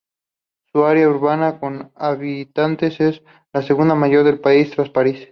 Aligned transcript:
Su 0.71 0.85
área 0.85 1.07
urbana, 1.07 1.59
con 1.59 1.91
habitantes, 1.95 2.99
es 2.99 3.21
la 3.53 3.61
segunda 3.61 3.93
mayor 3.93 4.23
del 4.23 4.39
país, 4.39 4.71
tras 4.71 4.89
París. 4.89 5.29